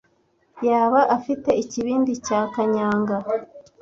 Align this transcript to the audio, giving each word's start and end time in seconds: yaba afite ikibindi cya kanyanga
yaba 0.67 0.99
afite 1.17 1.49
ikibindi 1.63 2.11
cya 2.25 2.39
kanyanga 2.53 3.15